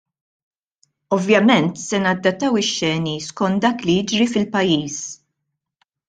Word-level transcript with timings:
Ovvjament, 1.17 1.67
se 1.89 1.99
nadattaw 2.05 2.53
ix-xeni 2.61 3.13
skont 3.27 3.59
dak 3.65 3.85
li 3.89 3.95
jiġri 3.99 4.27
fil-pajjiż. 4.33 4.97